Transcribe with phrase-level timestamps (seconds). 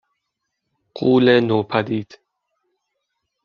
[0.97, 2.17] غولِ نوپدید